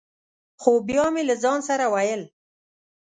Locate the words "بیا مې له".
0.87-1.35